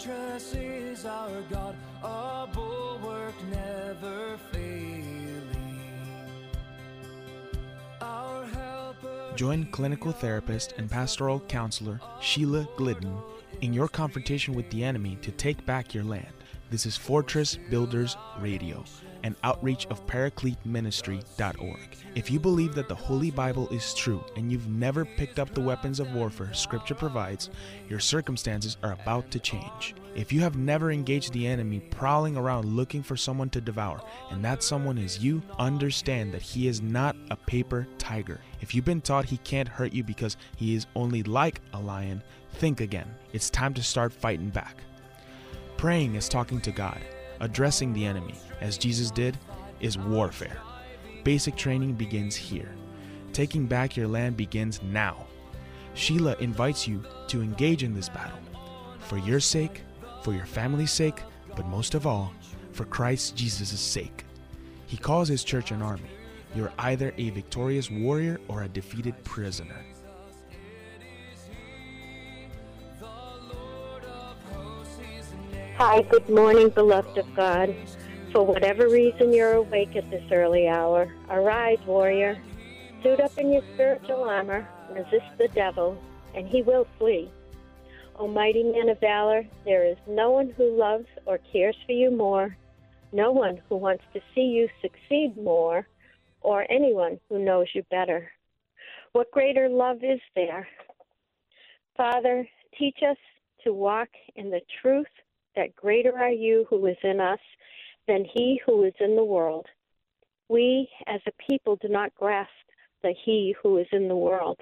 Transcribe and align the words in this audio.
fortress 0.00 0.54
is 0.54 1.04
our 1.04 1.42
God, 1.50 1.76
a 2.02 2.46
bulwark 2.52 3.34
never 3.50 4.38
failing. 4.50 5.44
Our 8.00 8.46
helper. 8.46 9.32
Join 9.36 9.66
clinical 9.66 10.12
therapist 10.12 10.72
and 10.78 10.90
pastoral 10.90 11.40
counselor 11.40 12.00
Sheila 12.20 12.66
Glidden 12.76 13.14
in 13.60 13.74
your 13.74 13.88
confrontation 13.88 14.54
with 14.54 14.70
the 14.70 14.84
enemy 14.84 15.18
to 15.22 15.30
take 15.32 15.64
back 15.66 15.92
your 15.92 16.04
land. 16.04 16.32
This 16.70 16.86
is 16.86 16.96
Fortress 16.96 17.58
Builders 17.68 18.16
Radio, 18.38 18.84
an 19.22 19.36
outreach 19.44 19.86
of 19.86 20.06
ParaCleteMinistry.org. 20.06 21.96
If 22.14 22.30
you 22.30 22.40
believe 22.40 22.74
that 22.74 22.88
the 22.88 22.94
Holy 22.94 23.30
Bible 23.30 23.68
is 23.68 23.94
true 23.94 24.24
and 24.36 24.50
you've 24.50 24.68
never 24.68 25.04
picked 25.04 25.38
up 25.38 25.54
the 25.54 25.60
weapons 25.60 26.00
of 26.00 26.12
warfare 26.14 26.52
Scripture 26.52 26.94
provides, 26.94 27.50
your 27.88 28.00
circumstances 28.00 28.76
are 28.82 28.92
about 28.92 29.30
to 29.30 29.38
change. 29.38 29.94
If 30.16 30.32
you 30.32 30.40
have 30.40 30.56
never 30.56 30.90
engaged 30.90 31.32
the 31.32 31.46
enemy 31.46 31.80
prowling 31.80 32.36
around 32.36 32.64
looking 32.64 33.02
for 33.02 33.16
someone 33.16 33.48
to 33.50 33.60
devour, 33.60 34.00
and 34.30 34.44
that 34.44 34.62
someone 34.62 34.98
is 34.98 35.22
you, 35.22 35.40
understand 35.58 36.34
that 36.34 36.42
he 36.42 36.66
is 36.66 36.82
not 36.82 37.14
a 37.30 37.36
paper 37.36 37.86
tiger. 37.98 38.40
If 38.60 38.74
you've 38.74 38.84
been 38.84 39.00
taught 39.00 39.24
he 39.26 39.36
can't 39.38 39.68
hurt 39.68 39.92
you 39.92 40.02
because 40.02 40.36
he 40.56 40.74
is 40.74 40.86
only 40.96 41.22
like 41.22 41.60
a 41.72 41.80
lion, 41.80 42.22
think 42.54 42.80
again. 42.80 43.14
It's 43.32 43.50
time 43.50 43.72
to 43.74 43.82
start 43.82 44.12
fighting 44.12 44.50
back. 44.50 44.82
Praying 45.76 46.16
is 46.16 46.28
talking 46.28 46.60
to 46.62 46.72
God. 46.72 47.00
Addressing 47.40 47.92
the 47.92 48.04
enemy, 48.04 48.34
as 48.60 48.76
Jesus 48.76 49.10
did, 49.10 49.36
is 49.80 49.96
warfare. 49.96 50.58
Basic 51.24 51.56
training 51.56 51.94
begins 51.94 52.36
here. 52.36 52.74
Taking 53.32 53.66
back 53.66 53.96
your 53.96 54.08
land 54.08 54.36
begins 54.36 54.82
now. 54.82 55.26
Sheila 55.94 56.36
invites 56.40 56.86
you 56.86 57.02
to 57.28 57.42
engage 57.42 57.82
in 57.82 57.94
this 57.94 58.08
battle. 58.08 58.38
For 58.98 59.18
your 59.18 59.40
sake, 59.40 59.82
for 60.22 60.34
your 60.34 60.46
family's 60.46 60.92
sake, 60.92 61.22
but 61.56 61.66
most 61.66 61.94
of 61.94 62.06
all, 62.06 62.32
for 62.72 62.84
Christ 62.84 63.36
Jesus' 63.36 63.80
sake. 63.80 64.24
He 64.86 64.96
calls 64.96 65.28
his 65.28 65.44
church 65.44 65.70
an 65.70 65.82
army. 65.82 66.10
You're 66.54 66.72
either 66.78 67.14
a 67.16 67.30
victorious 67.30 67.90
warrior 67.90 68.40
or 68.48 68.62
a 68.62 68.68
defeated 68.68 69.22
prisoner. 69.24 69.84
Hi, 75.82 76.02
good 76.02 76.28
morning, 76.28 76.68
beloved 76.68 77.16
of 77.16 77.34
God. 77.34 77.74
For 78.32 78.44
whatever 78.44 78.86
reason 78.90 79.32
you're 79.32 79.54
awake 79.54 79.96
at 79.96 80.10
this 80.10 80.30
early 80.30 80.68
hour, 80.68 81.10
arise, 81.30 81.78
warrior. 81.86 82.38
Suit 83.02 83.18
up 83.18 83.38
in 83.38 83.50
your 83.50 83.62
spiritual 83.72 84.24
armor, 84.24 84.68
resist 84.90 85.24
the 85.38 85.48
devil, 85.54 85.96
and 86.34 86.46
he 86.46 86.60
will 86.60 86.86
flee. 86.98 87.32
O 88.16 88.28
mighty 88.28 88.62
man 88.62 88.90
of 88.90 89.00
valor, 89.00 89.42
there 89.64 89.86
is 89.86 89.96
no 90.06 90.30
one 90.30 90.50
who 90.54 90.76
loves 90.76 91.06
or 91.24 91.38
cares 91.50 91.76
for 91.86 91.92
you 91.92 92.10
more, 92.10 92.54
no 93.10 93.32
one 93.32 93.58
who 93.70 93.76
wants 93.76 94.04
to 94.12 94.20
see 94.34 94.42
you 94.42 94.68
succeed 94.82 95.34
more, 95.38 95.88
or 96.42 96.70
anyone 96.70 97.18
who 97.30 97.42
knows 97.42 97.68
you 97.74 97.82
better. 97.90 98.30
What 99.12 99.30
greater 99.30 99.70
love 99.70 100.04
is 100.04 100.20
there? 100.36 100.68
Father, 101.96 102.46
teach 102.78 102.98
us 103.02 103.16
to 103.64 103.72
walk 103.72 104.10
in 104.36 104.50
the 104.50 104.60
truth 104.82 105.06
that 105.56 105.76
greater 105.76 106.16
are 106.18 106.30
you 106.30 106.66
who 106.68 106.86
is 106.86 106.96
in 107.02 107.20
us 107.20 107.40
than 108.06 108.24
he 108.24 108.60
who 108.64 108.84
is 108.84 108.94
in 109.00 109.16
the 109.16 109.24
world. 109.24 109.66
We, 110.48 110.88
as 111.06 111.20
a 111.26 111.48
people, 111.48 111.76
do 111.76 111.88
not 111.88 112.14
grasp 112.14 112.50
the 113.02 113.14
he 113.24 113.54
who 113.62 113.78
is 113.78 113.86
in 113.92 114.08
the 114.08 114.16
world. 114.16 114.58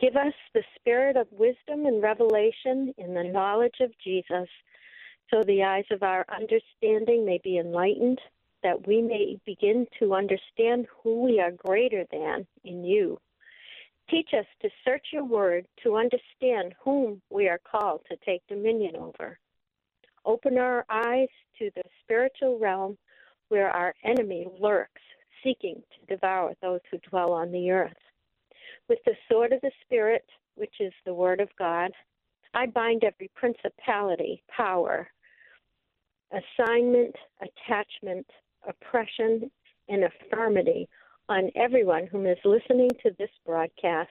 Give 0.00 0.16
us 0.16 0.34
the 0.52 0.64
spirit 0.78 1.16
of 1.16 1.26
wisdom 1.30 1.86
and 1.86 2.02
revelation 2.02 2.92
in 2.98 3.14
the 3.14 3.24
knowledge 3.24 3.76
of 3.80 3.92
Jesus, 4.02 4.48
so 5.30 5.42
the 5.42 5.62
eyes 5.62 5.86
of 5.90 6.02
our 6.02 6.26
understanding 6.28 7.24
may 7.24 7.40
be 7.42 7.58
enlightened, 7.58 8.20
that 8.62 8.86
we 8.86 9.00
may 9.00 9.38
begin 9.46 9.86
to 9.98 10.14
understand 10.14 10.86
who 11.02 11.22
we 11.22 11.40
are 11.40 11.52
greater 11.52 12.04
than 12.10 12.46
in 12.64 12.84
you. 12.84 13.18
Teach 14.10 14.30
us 14.38 14.46
to 14.62 14.68
search 14.84 15.06
your 15.12 15.24
word 15.24 15.66
to 15.82 15.96
understand 15.96 16.74
whom 16.82 17.22
we 17.30 17.48
are 17.48 17.60
called 17.70 18.02
to 18.08 18.16
take 18.24 18.46
dominion 18.48 18.96
over. 18.96 19.38
Open 20.26 20.58
our 20.58 20.84
eyes 20.90 21.28
to 21.58 21.70
the 21.76 21.82
spiritual 22.02 22.58
realm 22.58 22.98
where 23.48 23.70
our 23.70 23.94
enemy 24.04 24.46
lurks, 24.60 25.00
seeking 25.44 25.76
to 25.76 26.14
devour 26.14 26.52
those 26.60 26.80
who 26.90 26.98
dwell 27.08 27.32
on 27.32 27.52
the 27.52 27.70
earth. 27.70 27.96
With 28.88 28.98
the 29.06 29.14
sword 29.30 29.52
of 29.52 29.60
the 29.60 29.70
Spirit, 29.84 30.24
which 30.56 30.74
is 30.80 30.92
the 31.04 31.14
Word 31.14 31.40
of 31.40 31.48
God, 31.58 31.92
I 32.54 32.66
bind 32.66 33.04
every 33.04 33.30
principality, 33.36 34.42
power, 34.48 35.08
assignment, 36.32 37.14
attachment, 37.40 38.26
oppression, 38.66 39.50
and 39.88 40.04
affirmity 40.04 40.88
on 41.28 41.50
everyone 41.54 42.06
whom 42.06 42.26
is 42.26 42.38
listening 42.44 42.90
to 43.02 43.10
this 43.18 43.30
broadcast. 43.44 44.10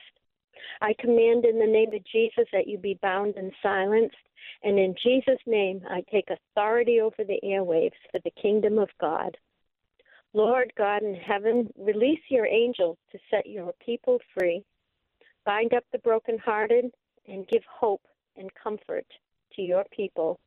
I 0.81 0.93
command 0.99 1.45
in 1.45 1.59
the 1.59 1.65
name 1.65 1.93
of 1.93 2.05
Jesus 2.05 2.45
that 2.51 2.67
you 2.67 2.77
be 2.77 2.99
bound 3.01 3.35
and 3.35 3.51
silenced 3.61 4.15
and 4.63 4.79
in 4.79 4.95
Jesus' 5.01 5.39
name, 5.45 5.81
I 5.87 6.03
take 6.11 6.29
authority 6.29 6.99
over 6.99 7.23
the 7.23 7.39
airwaves 7.43 7.91
for 8.11 8.19
the 8.23 8.31
kingdom 8.41 8.79
of 8.79 8.89
God. 8.99 9.37
Lord 10.33 10.73
God 10.77 11.03
in 11.03 11.15
heaven, 11.15 11.71
release 11.77 12.19
your 12.29 12.45
angels 12.45 12.97
to 13.11 13.19
set 13.29 13.47
your 13.47 13.73
people 13.85 14.19
free. 14.37 14.63
Bind 15.45 15.73
up 15.73 15.83
the 15.91 15.99
brokenhearted 15.99 16.91
and 17.27 17.47
give 17.47 17.63
hope 17.69 18.01
and 18.35 18.49
comfort 18.55 19.05
to 19.55 19.61
your 19.61 19.85
people. 19.95 20.39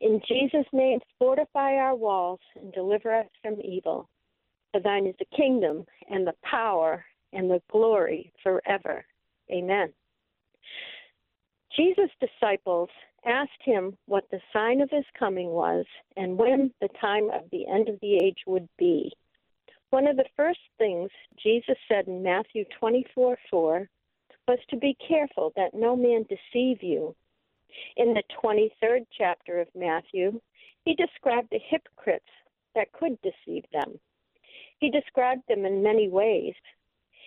In 0.00 0.20
Jesus' 0.26 0.66
name, 0.72 1.00
fortify 1.18 1.74
our 1.74 1.94
walls 1.94 2.40
and 2.60 2.72
deliver 2.72 3.14
us 3.14 3.28
from 3.42 3.60
evil. 3.62 4.08
For 4.72 4.80
thine 4.80 5.06
is 5.06 5.14
the 5.18 5.36
kingdom 5.36 5.86
and 6.10 6.26
the 6.26 6.34
power 6.42 7.04
and 7.32 7.50
the 7.50 7.62
glory 7.70 8.32
forever. 8.42 9.04
Amen. 9.50 9.92
Jesus' 11.76 12.10
disciples 12.20 12.88
asked 13.26 13.62
him 13.62 13.96
what 14.06 14.24
the 14.30 14.40
sign 14.52 14.80
of 14.80 14.90
his 14.90 15.04
coming 15.18 15.50
was 15.50 15.84
and 16.16 16.38
when 16.38 16.72
the 16.80 16.88
time 17.00 17.28
of 17.30 17.42
the 17.50 17.66
end 17.66 17.88
of 17.88 17.98
the 18.00 18.16
age 18.16 18.38
would 18.46 18.68
be. 18.78 19.12
One 19.90 20.06
of 20.06 20.16
the 20.16 20.28
first 20.36 20.60
things 20.78 21.10
Jesus 21.42 21.76
said 21.88 22.06
in 22.06 22.22
Matthew 22.22 22.64
24 22.78 23.38
4 23.50 23.88
was 24.48 24.58
to 24.70 24.76
be 24.76 24.96
careful 25.06 25.52
that 25.56 25.74
no 25.74 25.96
man 25.96 26.24
deceive 26.24 26.82
you. 26.82 27.14
In 27.96 28.14
the 28.14 28.22
23rd 28.42 29.06
chapter 29.16 29.60
of 29.60 29.68
Matthew, 29.74 30.40
he 30.84 30.94
described 30.94 31.48
the 31.50 31.60
hypocrites 31.68 32.24
that 32.74 32.92
could 32.92 33.18
deceive 33.22 33.64
them. 33.72 33.98
He 34.78 34.90
described 34.90 35.42
them 35.48 35.64
in 35.64 35.82
many 35.82 36.08
ways. 36.08 36.54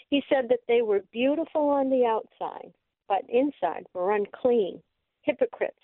He 0.10 0.24
said 0.30 0.50
that 0.50 0.62
they 0.68 0.82
were 0.82 1.04
beautiful 1.12 1.70
on 1.70 1.90
the 1.90 2.06
outside, 2.06 2.74
but 3.08 3.24
inside 3.30 3.86
were 3.94 4.12
unclean, 4.12 4.82
hypocrites, 5.22 5.80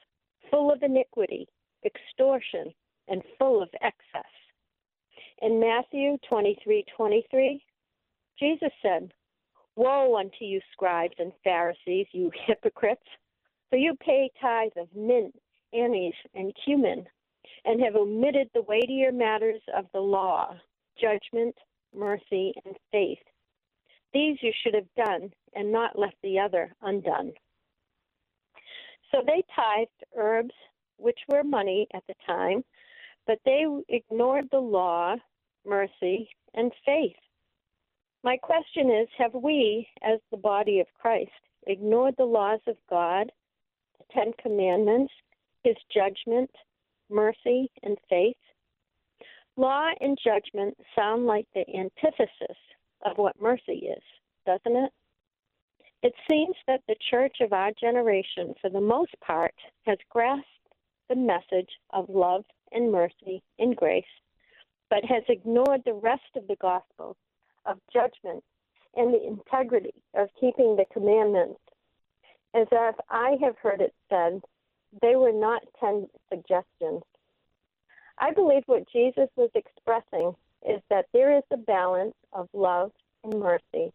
full 0.50 0.72
of 0.72 0.82
iniquity, 0.82 1.48
extortion, 1.86 2.74
and 3.08 3.22
full 3.38 3.62
of 3.62 3.70
excess. 3.82 4.32
In 5.42 5.60
Matthew 5.60 6.18
23:23, 6.30 7.62
Jesus 8.40 8.72
said, 8.82 9.14
Woe 9.76 10.18
unto 10.18 10.46
you, 10.46 10.62
scribes 10.72 11.16
and 11.20 11.34
Pharisees, 11.44 12.08
you 12.12 12.32
hypocrites, 12.48 13.06
for 13.70 13.78
you 13.78 13.96
pay 13.96 14.32
tithe 14.40 14.78
of 14.78 14.94
mint, 14.96 15.38
anise, 15.74 16.16
and 16.34 16.56
cumin, 16.64 17.06
and 17.66 17.82
have 17.82 17.96
omitted 17.96 18.50
the 18.54 18.62
weightier 18.64 19.12
matters 19.12 19.62
of 19.76 19.86
the 19.92 20.00
law, 20.00 20.56
judgment, 21.00 21.56
mercy, 21.94 22.54
and 22.66 22.76
faith. 22.92 23.20
These 24.16 24.38
you 24.40 24.54
should 24.64 24.76
have 24.76 24.96
done, 24.96 25.34
and 25.56 25.74
not 25.74 26.00
left 26.00 26.16
the 26.24 26.40
other 26.40 26.74
undone. 26.82 27.34
So 29.12 29.22
they 29.28 29.44
tithed 29.54 30.06
herbs, 30.16 30.54
which 30.96 31.20
were 31.28 31.44
money 31.44 31.86
at 31.94 32.08
the 32.08 32.14
time, 32.26 32.64
but 33.28 33.40
they 33.44 33.66
ignored 33.90 34.48
the 34.50 34.60
law, 34.60 35.18
mercy, 35.66 36.30
and 36.54 36.72
faith. 36.86 37.18
My 38.24 38.38
question 38.38 38.90
is 38.90 39.10
Have 39.18 39.34
we, 39.34 39.86
as 40.02 40.22
the 40.32 40.38
body 40.38 40.80
of 40.80 40.88
Christ, 40.94 41.32
ignored 41.68 42.16
the 42.18 42.24
laws 42.24 42.62
of 42.68 42.78
God, 42.90 43.30
the 43.98 44.06
Ten 44.14 44.32
Commandments, 44.42 45.12
His 45.66 45.76
judgment, 45.94 46.52
mercy, 47.10 47.70
and 47.84 47.98
faith? 48.10 48.38
Law 49.58 49.90
and 50.00 50.18
judgment 50.24 50.78
sound 50.96 51.26
like 51.26 51.48
the 51.54 51.66
antithesis 51.76 52.58
of 53.06 53.18
what 53.18 53.40
mercy 53.40 53.88
is, 53.88 54.04
doesn't 54.46 54.78
it? 54.78 54.92
It 56.04 56.14
seems 56.30 56.56
that 56.68 56.82
the 56.88 56.96
church 57.10 57.38
of 57.42 57.54
our 57.54 57.72
generation, 57.80 58.54
for 58.62 58.70
the 58.70 58.82
most 58.82 59.16
part, 59.26 59.54
has 59.86 59.98
grasped 60.10 60.46
the 61.10 61.16
message 61.16 61.70
of 61.92 62.10
love 62.10 62.44
and 62.72 62.92
mercy 62.92 63.42
and 63.60 63.76
grace, 63.76 64.04
but 64.90 65.06
has 65.06 65.24
ignored 65.30 65.82
the 65.86 65.94
rest 65.94 66.36
of 66.36 66.48
the 66.48 66.58
gospel 66.58 67.16
of 67.66 67.80
judgment 67.94 68.44
and 68.96 69.14
the 69.14 69.26
integrity 69.26 69.94
of 70.14 70.30
keeping 70.40 70.76
the 70.76 70.86
commandments. 70.94 71.60
As 72.54 72.68
if 72.72 72.96
I 73.10 73.38
have 73.42 73.58
heard 73.58 73.82
it 73.82 73.94
said, 74.10 74.42
they 75.02 75.16
were 75.16 75.34
not 75.34 75.62
ten 75.80 76.08
suggestions. 76.30 77.04
I 78.18 78.32
believe 78.32 78.64
what 78.68 78.90
Jesus 78.92 79.30
was 79.36 79.50
expressing 79.56 80.36
is 80.68 80.82
that 80.90 81.06
there 81.14 81.38
is 81.38 81.44
a 81.52 81.58
balance 81.58 82.16
of 82.34 82.50
love 82.54 82.92
and 83.24 83.40
mercy 83.40 83.92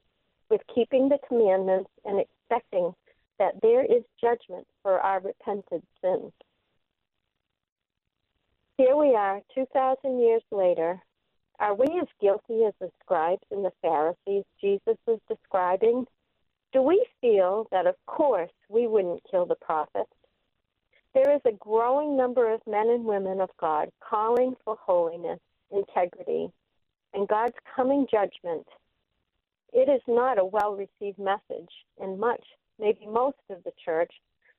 with 0.48 0.60
keeping 0.74 1.08
the 1.08 1.18
commandments 1.26 1.90
and 2.04 2.20
expecting 2.20 2.94
that 3.38 3.54
there 3.62 3.84
is 3.84 4.02
judgment 4.20 4.66
for 4.82 5.00
our 5.00 5.20
repented 5.20 5.82
sins. 6.02 6.32
Here 8.76 8.96
we 8.96 9.14
are, 9.14 9.40
2,000 9.54 10.20
years 10.20 10.42
later. 10.50 11.00
Are 11.58 11.74
we 11.74 11.86
as 12.00 12.08
guilty 12.20 12.64
as 12.64 12.72
the 12.80 12.90
scribes 13.02 13.42
and 13.50 13.64
the 13.64 13.72
Pharisees 13.82 14.44
Jesus 14.60 14.96
was 15.06 15.20
describing? 15.28 16.06
Do 16.72 16.82
we 16.82 17.04
feel 17.20 17.66
that, 17.70 17.86
of 17.86 17.96
course, 18.06 18.52
we 18.68 18.86
wouldn't 18.86 19.22
kill 19.30 19.44
the 19.44 19.56
prophets? 19.56 20.12
There 21.12 21.30
is 21.34 21.42
a 21.44 21.52
growing 21.52 22.16
number 22.16 22.52
of 22.52 22.60
men 22.66 22.88
and 22.88 23.04
women 23.04 23.40
of 23.40 23.50
God 23.58 23.90
calling 24.00 24.54
for 24.64 24.76
holiness, 24.80 25.40
integrity, 25.72 26.50
and 27.14 27.28
God's 27.28 27.54
coming 27.74 28.06
judgment. 28.10 28.66
It 29.72 29.88
is 29.88 30.02
not 30.08 30.38
a 30.38 30.44
well 30.44 30.74
received 30.76 31.18
message 31.18 31.70
in 32.02 32.18
much, 32.18 32.44
maybe 32.78 33.06
most 33.06 33.38
of 33.50 33.62
the 33.64 33.72
church, 33.84 34.12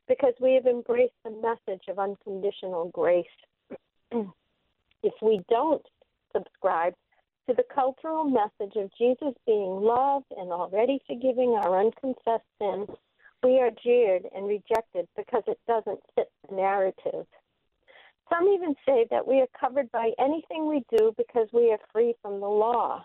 because 0.08 0.34
we 0.40 0.54
have 0.54 0.66
embraced 0.66 1.14
the 1.24 1.32
message 1.32 1.84
of 1.90 2.00
unconditional 2.00 2.90
grace. 2.94 3.26
if 4.12 5.14
we 5.22 5.42
don't 5.50 5.86
subscribe 6.34 6.94
to 7.48 7.56
the 7.56 7.64
cultural 7.74 8.24
message 8.24 8.76
of 8.76 8.92
Jesus 8.98 9.34
being 9.46 9.82
loved 9.82 10.32
and 10.38 10.52
already 10.52 11.02
forgiving 11.08 11.58
our 11.62 11.80
unconfessed 11.80 12.46
sins, 12.60 12.88
we 13.44 13.60
are 13.60 13.72
jeered 13.84 14.24
and 14.36 14.48
rejected 14.48 15.08
because 15.18 15.44
it 15.48 15.60
doesn't 15.68 16.00
fit 16.16 16.30
the 16.48 16.56
narrative. 16.56 17.26
Some 18.32 18.48
even 18.48 18.76
say 18.86 19.06
that 19.12 19.28
we 19.28 19.42
are 19.42 19.60
covered 19.60 19.92
by 19.92 20.12
anything 20.18 20.68
we 20.68 20.86
do 20.98 21.14
because 21.18 21.48
we 21.52 21.72
are 21.72 21.80
free 21.92 22.16
from 22.22 22.40
the 22.40 22.48
law. 22.48 23.04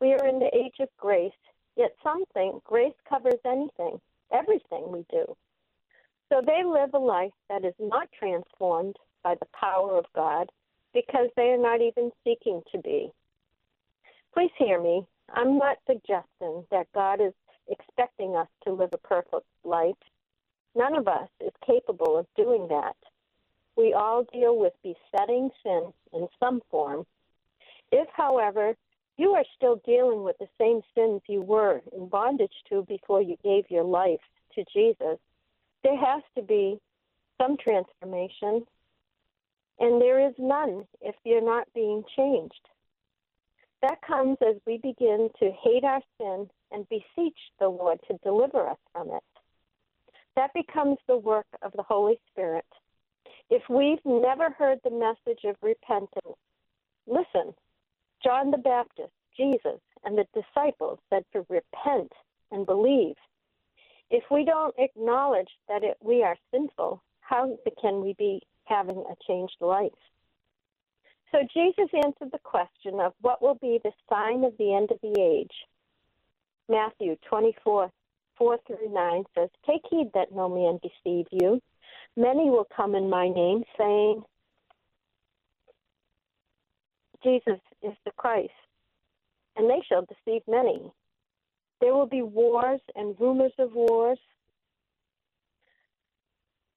We 0.00 0.12
are 0.12 0.26
in 0.26 0.38
the 0.38 0.50
age 0.54 0.76
of 0.80 0.88
grace, 0.96 1.32
yet 1.76 1.90
some 2.04 2.24
think 2.34 2.62
grace 2.62 2.94
covers 3.08 3.40
anything, 3.44 4.00
everything 4.32 4.92
we 4.92 5.04
do. 5.10 5.36
So 6.28 6.40
they 6.46 6.62
live 6.64 6.90
a 6.94 6.98
life 6.98 7.32
that 7.48 7.64
is 7.64 7.74
not 7.80 8.08
transformed 8.16 8.96
by 9.24 9.34
the 9.34 9.48
power 9.58 9.98
of 9.98 10.04
God 10.14 10.50
because 10.94 11.28
they 11.36 11.48
are 11.48 11.58
not 11.58 11.80
even 11.80 12.12
seeking 12.22 12.62
to 12.70 12.78
be. 12.78 13.10
Please 14.34 14.52
hear 14.56 14.80
me. 14.80 15.04
I'm 15.30 15.58
not 15.58 15.78
suggesting 15.86 16.64
that 16.70 16.86
God 16.94 17.20
is 17.20 17.32
expecting 17.68 18.36
us 18.36 18.48
to 18.64 18.72
live 18.72 18.90
a 18.92 18.98
perfect 18.98 19.46
life. 19.64 19.96
None 20.76 20.94
of 20.94 21.08
us 21.08 21.28
is 21.40 21.52
capable 21.66 22.16
of 22.16 22.26
doing 22.36 22.68
that. 22.68 22.96
We 23.78 23.94
all 23.94 24.24
deal 24.32 24.58
with 24.58 24.72
besetting 24.82 25.50
sin 25.62 25.92
in 26.12 26.26
some 26.40 26.60
form. 26.68 27.06
If, 27.92 28.08
however, 28.12 28.74
you 29.16 29.34
are 29.34 29.44
still 29.56 29.80
dealing 29.86 30.24
with 30.24 30.36
the 30.38 30.48
same 30.60 30.80
sins 30.96 31.22
you 31.28 31.42
were 31.42 31.80
in 31.96 32.08
bondage 32.08 32.52
to 32.70 32.82
before 32.88 33.22
you 33.22 33.36
gave 33.44 33.70
your 33.70 33.84
life 33.84 34.20
to 34.56 34.64
Jesus, 34.74 35.18
there 35.84 35.96
has 35.96 36.24
to 36.34 36.42
be 36.42 36.80
some 37.40 37.56
transformation, 37.56 38.66
and 39.78 40.02
there 40.02 40.26
is 40.26 40.34
none 40.38 40.84
if 41.00 41.14
you're 41.24 41.40
not 41.40 41.72
being 41.72 42.02
changed. 42.16 42.68
That 43.80 44.02
comes 44.02 44.38
as 44.42 44.56
we 44.66 44.78
begin 44.78 45.28
to 45.38 45.52
hate 45.52 45.84
our 45.84 46.02
sin 46.20 46.50
and 46.72 46.88
beseech 46.88 47.38
the 47.60 47.68
Lord 47.68 48.00
to 48.08 48.18
deliver 48.24 48.68
us 48.68 48.78
from 48.92 49.10
it. 49.12 49.22
That 50.34 50.52
becomes 50.52 50.98
the 51.06 51.16
work 51.16 51.46
of 51.62 51.70
the 51.76 51.84
Holy 51.84 52.18
Spirit. 52.32 52.66
If 53.50 53.62
we've 53.68 54.04
never 54.04 54.50
heard 54.50 54.80
the 54.84 54.90
message 54.90 55.44
of 55.44 55.56
repentance, 55.62 56.36
listen. 57.06 57.54
John 58.22 58.50
the 58.50 58.58
Baptist, 58.58 59.12
Jesus, 59.36 59.80
and 60.04 60.18
the 60.18 60.26
disciples 60.34 60.98
said 61.10 61.24
to 61.32 61.46
repent 61.48 62.12
and 62.50 62.66
believe. 62.66 63.16
If 64.10 64.24
we 64.30 64.44
don't 64.44 64.74
acknowledge 64.78 65.50
that 65.68 65.84
it, 65.84 65.96
we 66.02 66.22
are 66.22 66.36
sinful, 66.50 67.02
how 67.20 67.58
can 67.80 68.00
we 68.00 68.14
be 68.14 68.42
having 68.64 68.98
a 68.98 69.14
changed 69.26 69.56
life? 69.60 69.92
So 71.30 71.38
Jesus 71.52 71.90
answered 71.94 72.32
the 72.32 72.38
question 72.42 73.00
of 73.00 73.12
what 73.20 73.42
will 73.42 73.56
be 73.56 73.80
the 73.84 73.92
sign 74.08 74.44
of 74.44 74.56
the 74.58 74.74
end 74.74 74.90
of 74.90 74.98
the 75.02 75.20
age. 75.20 75.52
Matthew 76.68 77.16
24, 77.28 77.90
4 78.36 78.58
through 78.66 78.92
9 78.92 79.24
says, 79.34 79.50
Take 79.66 79.82
heed 79.90 80.10
that 80.14 80.32
no 80.32 80.48
man 80.48 80.80
deceive 80.82 81.26
you. 81.30 81.60
Many 82.16 82.50
will 82.50 82.66
come 82.74 82.94
in 82.94 83.08
my 83.08 83.28
name, 83.28 83.62
saying, 83.76 84.22
Jesus 87.22 87.60
is 87.82 87.94
the 88.04 88.10
Christ, 88.16 88.50
and 89.56 89.68
they 89.68 89.82
shall 89.88 90.06
deceive 90.06 90.42
many. 90.48 90.90
There 91.80 91.94
will 91.94 92.06
be 92.06 92.22
wars 92.22 92.80
and 92.96 93.14
rumors 93.20 93.52
of 93.58 93.72
wars. 93.74 94.18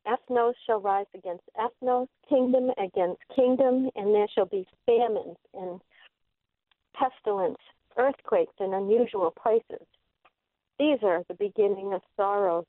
Ethnos 0.08 0.54
shall 0.66 0.82
rise 0.82 1.06
against 1.14 1.44
ethnos, 1.56 2.08
kingdom 2.28 2.72
against 2.78 3.22
kingdom, 3.36 3.90
and 3.96 4.14
there 4.14 4.28
shall 4.34 4.46
be 4.46 4.68
famines 4.86 5.38
and 5.54 5.80
pestilence, 6.94 7.58
earthquakes 7.98 8.54
in 8.60 8.74
unusual 8.74 9.32
places. 9.32 9.86
These 10.80 11.00
are 11.04 11.24
the 11.28 11.36
beginning 11.36 11.94
of 11.94 12.02
sorrows. 12.18 12.66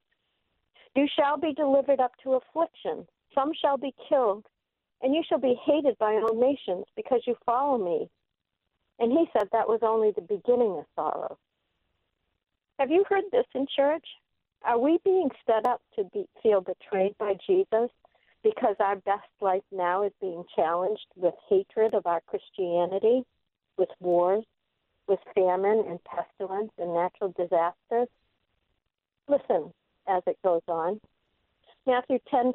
You 0.94 1.06
shall 1.16 1.38
be 1.38 1.54
delivered 1.54 2.00
up 2.00 2.12
to 2.22 2.34
affliction. 2.34 3.06
Some 3.34 3.52
shall 3.60 3.78
be 3.78 3.94
killed, 4.08 4.44
and 5.00 5.14
you 5.14 5.22
shall 5.26 5.38
be 5.40 5.58
hated 5.64 5.96
by 5.98 6.14
all 6.14 6.34
nations 6.34 6.84
because 6.96 7.22
you 7.26 7.36
follow 7.46 7.78
me. 7.78 8.10
And 8.98 9.10
he 9.10 9.26
said 9.32 9.48
that 9.52 9.68
was 9.68 9.80
only 9.82 10.10
the 10.10 10.20
beginning 10.20 10.72
of 10.78 10.84
sorrow. 10.94 11.38
Have 12.78 12.90
you 12.90 13.04
heard 13.08 13.24
this 13.32 13.46
in 13.54 13.66
church? 13.74 14.06
Are 14.64 14.78
we 14.78 14.98
being 15.04 15.30
set 15.46 15.66
up 15.66 15.80
to 15.96 16.04
be, 16.04 16.26
feel 16.42 16.60
betrayed 16.60 17.16
by 17.18 17.34
Jesus 17.46 17.90
because 18.44 18.76
our 18.80 18.96
best 18.96 19.28
life 19.40 19.62
now 19.72 20.02
is 20.04 20.12
being 20.20 20.44
challenged 20.54 21.06
with 21.16 21.34
hatred 21.48 21.94
of 21.94 22.06
our 22.06 22.20
Christianity, 22.26 23.24
with 23.76 23.88
wars, 24.00 24.44
with 25.08 25.20
famine 25.34 25.84
and 25.88 25.98
pestilence 26.04 26.72
and 26.78 26.94
natural 26.94 27.32
disasters? 27.36 28.08
Listen, 29.28 29.72
as 30.08 30.22
it 30.26 30.38
goes 30.42 30.62
on. 30.68 31.00
Matthew 31.86 32.18
10, 32.30 32.52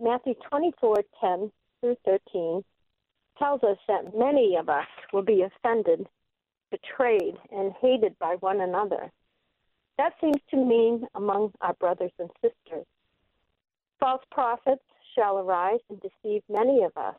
Matthew 0.00 0.34
24, 0.48 0.96
10 1.20 1.52
through 1.80 1.96
13 2.04 2.64
tells 3.38 3.62
us 3.62 3.78
that 3.86 4.16
many 4.16 4.56
of 4.56 4.68
us 4.68 4.86
will 5.12 5.22
be 5.22 5.42
offended, 5.42 6.06
betrayed, 6.70 7.36
and 7.50 7.72
hated 7.80 8.18
by 8.18 8.36
one 8.40 8.60
another. 8.60 9.10
That 9.96 10.14
seems 10.20 10.40
to 10.50 10.56
mean 10.56 11.06
among 11.14 11.52
our 11.60 11.74
brothers 11.74 12.12
and 12.18 12.30
sisters. 12.40 12.86
False 13.98 14.22
prophets 14.30 14.82
shall 15.14 15.38
arise 15.38 15.80
and 15.90 16.00
deceive 16.00 16.42
many 16.48 16.84
of 16.84 16.96
us. 16.96 17.16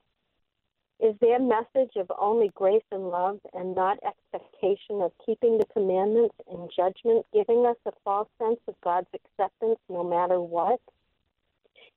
Is 0.99 1.15
their 1.21 1.39
message 1.39 1.95
of 1.95 2.11
only 2.19 2.49
grace 2.55 2.83
and 2.91 3.09
love 3.09 3.39
and 3.53 3.73
not 3.73 3.99
expectation 4.03 5.01
of 5.01 5.13
keeping 5.25 5.57
the 5.57 5.65
commandments 5.65 6.35
and 6.51 6.69
judgment 6.75 7.25
giving 7.33 7.65
us 7.65 7.77
a 7.85 7.91
false 8.03 8.27
sense 8.37 8.59
of 8.67 8.75
God's 8.81 9.07
acceptance 9.13 9.79
no 9.87 10.03
matter 10.03 10.41
what? 10.41 10.81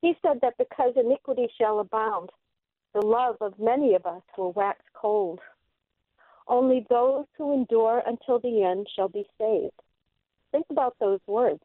He 0.00 0.16
said 0.22 0.40
that 0.42 0.56
because 0.56 0.92
iniquity 0.96 1.48
shall 1.58 1.80
abound, 1.80 2.30
the 2.94 3.04
love 3.04 3.36
of 3.40 3.58
many 3.58 3.94
of 3.94 4.06
us 4.06 4.22
will 4.38 4.52
wax 4.52 4.80
cold. 4.94 5.40
Only 6.46 6.86
those 6.88 7.26
who 7.36 7.54
endure 7.54 8.02
until 8.06 8.38
the 8.38 8.62
end 8.62 8.86
shall 8.94 9.08
be 9.08 9.26
saved. 9.36 9.72
Think 10.52 10.66
about 10.70 10.96
those 11.00 11.20
words. 11.26 11.62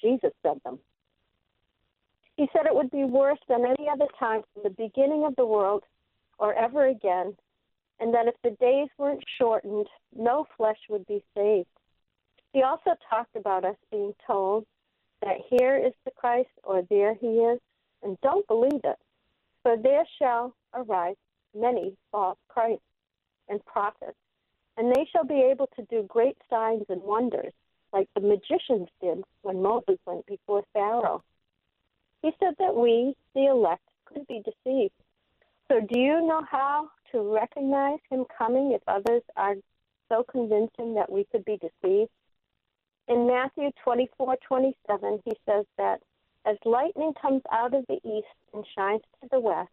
Jesus 0.00 0.32
said 0.42 0.60
them. 0.64 0.78
He 2.36 2.48
said 2.52 2.66
it 2.66 2.74
would 2.74 2.90
be 2.90 3.04
worse 3.04 3.38
than 3.48 3.64
any 3.64 3.88
other 3.88 4.08
time 4.18 4.42
from 4.52 4.62
the 4.62 4.70
beginning 4.70 5.24
of 5.24 5.36
the 5.36 5.46
world 5.46 5.84
or 6.40 6.54
ever 6.54 6.86
again, 6.86 7.36
and 8.00 8.14
that 8.14 8.26
if 8.26 8.34
the 8.42 8.56
days 8.58 8.88
weren't 8.98 9.22
shortened, 9.38 9.86
no 10.16 10.46
flesh 10.56 10.78
would 10.88 11.06
be 11.06 11.22
saved. 11.36 11.68
He 12.52 12.62
also 12.62 12.96
talked 13.08 13.36
about 13.36 13.64
us 13.64 13.76
being 13.90 14.14
told 14.26 14.64
that 15.20 15.36
here 15.50 15.76
is 15.76 15.92
the 16.04 16.10
Christ 16.10 16.48
or 16.64 16.82
there 16.88 17.14
he 17.14 17.26
is, 17.26 17.60
and 18.02 18.18
don't 18.22 18.48
believe 18.48 18.80
it. 18.82 18.96
For 19.62 19.76
there 19.76 20.06
shall 20.18 20.54
arise 20.74 21.16
many 21.54 21.94
false 22.10 22.38
Christs 22.48 22.82
and 23.48 23.64
prophets, 23.66 24.16
and 24.78 24.90
they 24.90 25.06
shall 25.12 25.24
be 25.24 25.42
able 25.52 25.68
to 25.76 25.82
do 25.90 26.04
great 26.08 26.38
signs 26.48 26.84
and 26.88 27.02
wonders, 27.02 27.52
like 27.92 28.08
the 28.14 28.22
magicians 28.22 28.88
did 29.02 29.22
when 29.42 29.60
Moses 29.60 29.98
went 30.06 30.24
before 30.24 30.64
Pharaoh. 30.72 31.22
He 32.22 32.30
said 32.40 32.54
that 32.58 32.74
we, 32.74 33.14
the 33.34 33.46
elect, 33.46 33.82
could 34.06 34.26
be 34.26 34.42
deceived. 34.42 34.94
So, 35.70 35.78
do 35.78 36.00
you 36.00 36.26
know 36.26 36.42
how 36.50 36.90
to 37.12 37.20
recognize 37.20 38.00
him 38.10 38.24
coming 38.36 38.72
if 38.72 38.82
others 38.88 39.22
are 39.36 39.54
so 40.08 40.24
convincing 40.28 40.94
that 40.94 41.12
we 41.12 41.28
could 41.30 41.44
be 41.44 41.58
deceived? 41.58 42.10
In 43.06 43.28
Matthew 43.28 43.70
24 43.84 44.36
27, 44.48 45.20
he 45.24 45.32
says 45.46 45.64
that 45.78 46.00
As 46.44 46.56
lightning 46.64 47.12
comes 47.22 47.42
out 47.52 47.72
of 47.72 47.84
the 47.86 48.00
east 48.04 48.26
and 48.52 48.66
shines 48.76 49.02
to 49.22 49.28
the 49.30 49.38
west, 49.38 49.70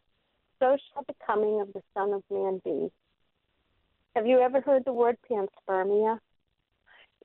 so 0.59 0.77
shall 0.93 1.03
the 1.07 1.15
coming 1.25 1.61
of 1.61 1.73
the 1.73 1.81
Son 1.95 2.13
of 2.13 2.21
Man 2.29 2.61
be. 2.63 2.91
Have 4.15 4.27
you 4.27 4.39
ever 4.39 4.61
heard 4.61 4.85
the 4.85 4.93
word 4.93 5.17
panspermia? 5.27 6.19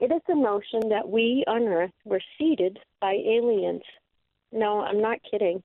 It 0.01 0.11
is 0.13 0.23
the 0.27 0.35
notion 0.35 0.89
that 0.89 1.11
we 1.11 1.45
on 1.47 1.69
Earth 1.69 1.93
were 2.07 2.23
seeded 2.39 2.79
by 3.03 3.13
aliens. 3.13 3.83
No, 4.51 4.81
I'm 4.81 5.03
not 5.03 5.19
kidding. 5.31 5.63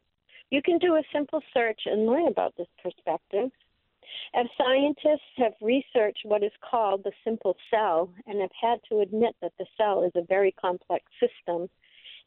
You 0.50 0.62
can 0.62 0.78
do 0.78 0.96
a 0.96 1.04
simple 1.12 1.42
search 1.54 1.82
and 1.86 2.06
learn 2.06 2.28
about 2.28 2.56
this 2.58 2.68
perspective. 2.82 3.52
As 4.34 4.46
scientists 4.58 5.36
have 5.38 5.54
researched 5.62 6.24
what 6.24 6.44
is 6.44 6.52
called 6.62 7.04
the 7.04 7.12
simple 7.24 7.58
cell 7.70 8.10
and 8.26 8.40
have 8.40 8.52
had 8.60 8.80
to 8.90 9.00
admit 9.00 9.36
that 9.42 9.54
the 9.58 9.66
cell 9.78 10.04
is 10.04 10.14
a 10.16 10.22
very 10.22 10.54
complex 10.54 11.06
system, 11.20 11.70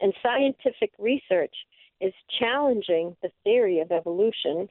and 0.00 0.12
scientific 0.22 0.92
research 0.98 1.54
is 2.00 2.12
challenging 2.38 3.16
the 3.22 3.30
theory 3.44 3.80
of 3.80 3.92
evolution, 3.92 4.68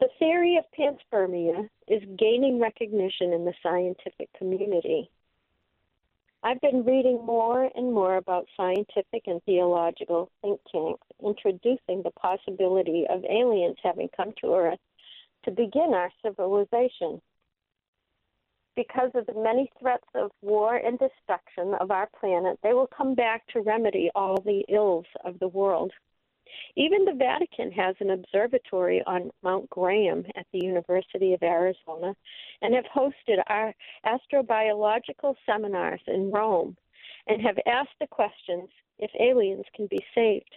the 0.00 0.08
theory 0.18 0.56
of 0.56 0.64
panspermia 0.76 1.68
is 1.86 2.02
gaining 2.18 2.60
recognition 2.60 3.32
in 3.32 3.44
the 3.44 3.54
scientific 3.62 4.32
community. 4.36 5.10
I've 6.44 6.60
been 6.60 6.84
reading 6.84 7.24
more 7.24 7.70
and 7.76 7.92
more 7.92 8.16
about 8.16 8.48
scientific 8.56 9.22
and 9.26 9.40
theological 9.44 10.28
think 10.40 10.60
tanks 10.72 11.06
introducing 11.24 12.02
the 12.02 12.10
possibility 12.16 13.06
of 13.08 13.24
aliens 13.24 13.76
having 13.80 14.08
come 14.16 14.32
to 14.40 14.54
Earth 14.54 14.80
to 15.44 15.52
begin 15.52 15.92
our 15.94 16.10
civilization. 16.20 17.22
Because 18.74 19.12
of 19.14 19.26
the 19.26 19.40
many 19.40 19.70
threats 19.78 20.06
of 20.16 20.32
war 20.40 20.74
and 20.74 20.98
destruction 20.98 21.74
of 21.78 21.92
our 21.92 22.08
planet, 22.18 22.58
they 22.64 22.72
will 22.72 22.88
come 22.88 23.14
back 23.14 23.46
to 23.48 23.60
remedy 23.60 24.10
all 24.16 24.40
the 24.40 24.64
ills 24.68 25.06
of 25.24 25.38
the 25.38 25.48
world. 25.48 25.92
Even 26.76 27.04
the 27.04 27.14
Vatican 27.14 27.70
has 27.72 27.94
an 28.00 28.10
observatory 28.10 29.02
on 29.06 29.30
Mount 29.42 29.68
Graham 29.70 30.24
at 30.36 30.46
the 30.52 30.64
University 30.64 31.34
of 31.34 31.42
Arizona 31.42 32.16
and 32.60 32.74
have 32.74 32.84
hosted 32.86 33.42
our 33.48 33.74
astrobiological 34.06 35.34
seminars 35.46 36.00
in 36.06 36.30
Rome 36.30 36.76
and 37.26 37.40
have 37.42 37.58
asked 37.66 37.98
the 38.00 38.06
questions 38.06 38.68
if 38.98 39.10
aliens 39.20 39.66
can 39.74 39.86
be 39.86 40.04
saved. 40.14 40.54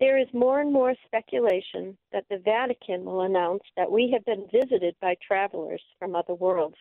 There 0.00 0.18
is 0.18 0.26
more 0.32 0.60
and 0.60 0.72
more 0.72 0.94
speculation 1.06 1.96
that 2.12 2.24
the 2.28 2.38
Vatican 2.38 3.04
will 3.04 3.20
announce 3.22 3.62
that 3.76 3.90
we 3.90 4.10
have 4.10 4.24
been 4.24 4.48
visited 4.50 4.96
by 5.00 5.14
travelers 5.26 5.82
from 5.98 6.16
other 6.16 6.34
worlds, 6.34 6.76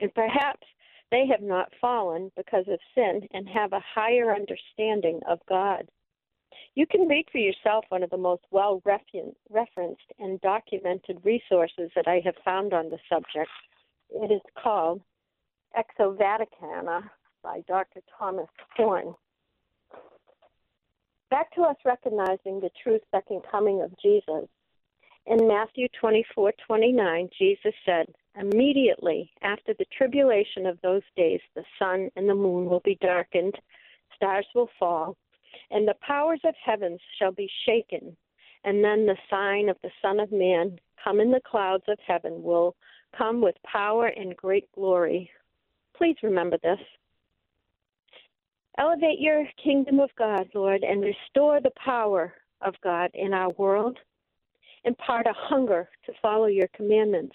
and 0.00 0.14
perhaps 0.14 0.66
they 1.10 1.26
have 1.26 1.40
not 1.40 1.72
fallen 1.80 2.30
because 2.36 2.68
of 2.68 2.78
sin 2.94 3.26
and 3.32 3.48
have 3.48 3.72
a 3.72 3.80
higher 3.94 4.34
understanding 4.34 5.20
of 5.26 5.40
God. 5.48 5.88
You 6.74 6.86
can 6.86 7.08
read 7.08 7.26
for 7.30 7.38
yourself 7.38 7.84
one 7.88 8.02
of 8.02 8.10
the 8.10 8.16
most 8.16 8.42
well 8.50 8.82
referenced 8.84 10.12
and 10.18 10.40
documented 10.40 11.18
resources 11.24 11.90
that 11.96 12.06
I 12.06 12.20
have 12.24 12.36
found 12.44 12.72
on 12.72 12.90
the 12.90 12.98
subject. 13.08 13.50
It 14.10 14.30
is 14.30 14.40
called 14.62 15.02
Exo-Vaticana 15.76 17.10
by 17.42 17.62
Dr. 17.66 18.00
Thomas 18.18 18.48
Horn. 18.76 19.14
Back 21.30 21.54
to 21.54 21.62
us 21.62 21.76
recognizing 21.84 22.60
the 22.60 22.70
true 22.82 22.98
second 23.10 23.42
coming 23.50 23.82
of 23.82 23.92
Jesus. 24.00 24.48
In 25.26 25.46
Matthew 25.46 25.88
24 26.00 26.52
29, 26.66 27.28
Jesus 27.38 27.74
said, 27.84 28.06
Immediately 28.40 29.30
after 29.42 29.74
the 29.74 29.84
tribulation 29.96 30.64
of 30.64 30.80
those 30.80 31.02
days, 31.16 31.40
the 31.54 31.64
sun 31.78 32.08
and 32.16 32.28
the 32.28 32.34
moon 32.34 32.66
will 32.66 32.80
be 32.80 32.96
darkened, 33.02 33.54
stars 34.16 34.46
will 34.54 34.70
fall, 34.78 35.16
and 35.70 35.86
the 35.86 35.94
powers 36.06 36.40
of 36.44 36.54
heavens 36.64 37.00
shall 37.18 37.32
be 37.32 37.50
shaken. 37.66 38.16
And 38.64 38.82
then 38.82 39.06
the 39.06 39.16
sign 39.30 39.68
of 39.68 39.76
the 39.82 39.90
Son 40.02 40.20
of 40.20 40.32
Man 40.32 40.78
come 41.02 41.20
in 41.20 41.30
the 41.30 41.40
clouds 41.48 41.84
of 41.88 41.98
heaven 42.06 42.42
will 42.42 42.74
come 43.16 43.40
with 43.40 43.54
power 43.64 44.08
and 44.08 44.36
great 44.36 44.70
glory. 44.72 45.30
Please 45.96 46.16
remember 46.22 46.58
this. 46.62 46.78
Elevate 48.78 49.18
your 49.18 49.44
kingdom 49.62 49.98
of 49.98 50.10
God, 50.16 50.48
Lord, 50.54 50.84
and 50.84 51.02
restore 51.02 51.60
the 51.60 51.72
power 51.84 52.32
of 52.62 52.74
God 52.82 53.10
in 53.14 53.32
our 53.32 53.50
world. 53.50 53.98
Impart 54.84 55.26
a 55.26 55.34
hunger 55.34 55.88
to 56.06 56.12
follow 56.22 56.46
your 56.46 56.68
commandments. 56.74 57.34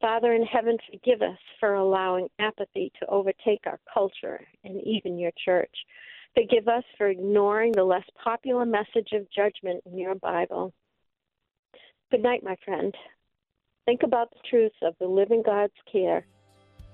Father 0.00 0.34
in 0.34 0.42
heaven, 0.44 0.76
forgive 0.90 1.22
us 1.22 1.38
for 1.60 1.74
allowing 1.74 2.28
apathy 2.38 2.92
to 2.98 3.06
overtake 3.06 3.62
our 3.66 3.78
culture 3.92 4.40
and 4.64 4.82
even 4.84 5.18
your 5.18 5.30
church. 5.42 5.74
Forgive 6.34 6.66
us 6.66 6.84
for 6.96 7.08
ignoring 7.08 7.72
the 7.72 7.84
less 7.84 8.04
popular 8.22 8.64
message 8.64 9.12
of 9.12 9.30
judgment 9.30 9.82
in 9.84 9.98
your 9.98 10.14
Bible. 10.14 10.72
Good 12.10 12.22
night, 12.22 12.42
my 12.42 12.56
friend. 12.64 12.94
Think 13.84 14.02
about 14.02 14.30
the 14.30 14.48
truth 14.48 14.72
of 14.82 14.94
the 14.98 15.06
living 15.06 15.42
God's 15.44 15.72
care 15.90 16.24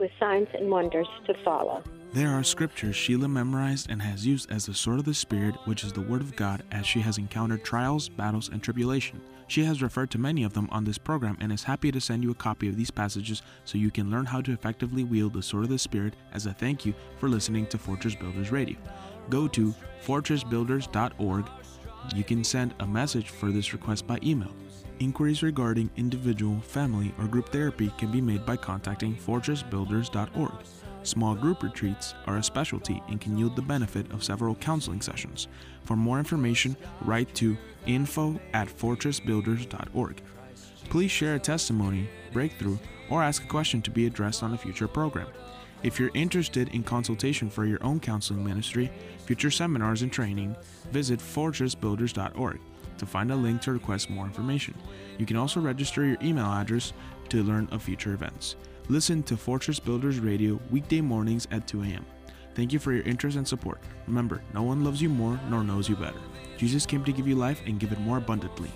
with 0.00 0.10
signs 0.18 0.48
and 0.54 0.70
wonders 0.70 1.08
to 1.26 1.34
follow. 1.44 1.82
There 2.12 2.30
are 2.30 2.42
scriptures 2.42 2.96
Sheila 2.96 3.28
memorized 3.28 3.90
and 3.90 4.00
has 4.00 4.26
used 4.26 4.50
as 4.50 4.66
the 4.66 4.74
sword 4.74 5.00
of 5.00 5.04
the 5.04 5.14
Spirit, 5.14 5.54
which 5.66 5.84
is 5.84 5.92
the 5.92 6.00
Word 6.00 6.22
of 6.22 6.34
God, 6.34 6.62
as 6.72 6.86
she 6.86 7.00
has 7.00 7.18
encountered 7.18 7.64
trials, 7.64 8.08
battles, 8.08 8.48
and 8.48 8.62
tribulation. 8.62 9.20
She 9.46 9.64
has 9.64 9.82
referred 9.82 10.10
to 10.12 10.18
many 10.18 10.42
of 10.44 10.54
them 10.54 10.68
on 10.70 10.84
this 10.84 10.98
program 10.98 11.36
and 11.40 11.52
is 11.52 11.64
happy 11.64 11.92
to 11.92 12.00
send 12.00 12.22
you 12.22 12.30
a 12.30 12.34
copy 12.34 12.68
of 12.68 12.76
these 12.76 12.90
passages 12.90 13.42
so 13.64 13.78
you 13.78 13.90
can 13.90 14.10
learn 14.10 14.26
how 14.26 14.40
to 14.40 14.52
effectively 14.52 15.04
wield 15.04 15.34
the 15.34 15.42
sword 15.42 15.64
of 15.64 15.70
the 15.70 15.78
Spirit 15.78 16.14
as 16.32 16.46
a 16.46 16.52
thank 16.52 16.86
you 16.86 16.94
for 17.18 17.28
listening 17.28 17.66
to 17.66 17.78
Fortress 17.78 18.14
Builders 18.14 18.50
Radio 18.52 18.76
go 19.30 19.48
to 19.48 19.74
fortressbuilders.org. 20.04 21.50
You 22.14 22.24
can 22.24 22.44
send 22.44 22.74
a 22.80 22.86
message 22.86 23.30
for 23.30 23.50
this 23.50 23.72
request 23.72 24.06
by 24.06 24.18
email. 24.22 24.52
Inquiries 25.00 25.42
regarding 25.42 25.90
individual, 25.96 26.60
family, 26.60 27.14
or 27.18 27.26
group 27.26 27.50
therapy 27.50 27.92
can 27.98 28.10
be 28.10 28.20
made 28.20 28.44
by 28.44 28.56
contacting 28.56 29.14
fortressbuilders.org. 29.14 30.52
Small 31.04 31.34
group 31.34 31.62
retreats 31.62 32.14
are 32.26 32.38
a 32.38 32.42
specialty 32.42 33.00
and 33.08 33.20
can 33.20 33.38
yield 33.38 33.54
the 33.54 33.62
benefit 33.62 34.10
of 34.12 34.24
several 34.24 34.56
counseling 34.56 35.00
sessions. 35.00 35.46
For 35.84 35.96
more 35.96 36.18
information, 36.18 36.76
write 37.02 37.32
to 37.36 37.56
info 37.86 38.38
at 38.52 38.68
fortressbuilders.org. 38.68 40.22
Please 40.90 41.10
share 41.10 41.36
a 41.36 41.38
testimony, 41.38 42.08
breakthrough, 42.32 42.78
or 43.10 43.22
ask 43.22 43.44
a 43.44 43.46
question 43.46 43.80
to 43.82 43.90
be 43.90 44.06
addressed 44.06 44.42
on 44.42 44.52
a 44.52 44.58
future 44.58 44.88
program. 44.88 45.28
If 45.82 46.00
you're 46.00 46.10
interested 46.14 46.68
in 46.70 46.82
consultation 46.82 47.48
for 47.48 47.64
your 47.64 47.82
own 47.84 48.00
counseling 48.00 48.44
ministry, 48.44 48.90
future 49.26 49.50
seminars, 49.50 50.02
and 50.02 50.12
training, 50.12 50.56
visit 50.90 51.20
fortressbuilders.org 51.20 52.60
to 52.98 53.06
find 53.06 53.30
a 53.30 53.36
link 53.36 53.62
to 53.62 53.72
request 53.72 54.10
more 54.10 54.26
information. 54.26 54.74
You 55.18 55.26
can 55.26 55.36
also 55.36 55.60
register 55.60 56.04
your 56.04 56.18
email 56.20 56.46
address 56.46 56.92
to 57.28 57.44
learn 57.44 57.68
of 57.70 57.82
future 57.82 58.12
events. 58.12 58.56
Listen 58.88 59.22
to 59.24 59.36
Fortress 59.36 59.78
Builders 59.78 60.18
Radio 60.18 60.58
weekday 60.70 61.00
mornings 61.00 61.46
at 61.52 61.68
2 61.68 61.82
a.m. 61.82 62.04
Thank 62.54 62.72
you 62.72 62.80
for 62.80 62.92
your 62.92 63.04
interest 63.04 63.36
and 63.36 63.46
support. 63.46 63.78
Remember, 64.08 64.42
no 64.52 64.62
one 64.62 64.82
loves 64.82 65.00
you 65.00 65.08
more 65.08 65.38
nor 65.48 65.62
knows 65.62 65.88
you 65.88 65.94
better. 65.94 66.18
Jesus 66.56 66.86
came 66.86 67.04
to 67.04 67.12
give 67.12 67.28
you 67.28 67.36
life 67.36 67.60
and 67.66 67.78
give 67.78 67.92
it 67.92 68.00
more 68.00 68.18
abundantly. 68.18 68.70